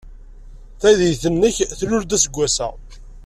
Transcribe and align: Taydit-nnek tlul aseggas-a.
Taydit-nnek 0.81 1.57
tlul 1.79 2.11
aseggas-a. 2.15 2.69